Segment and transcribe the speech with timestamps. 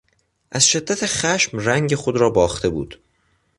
[0.51, 3.01] از شدت خشم رنگ خود را باخته بود.